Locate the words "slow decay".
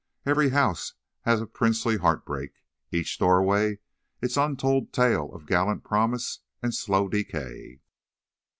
6.73-7.81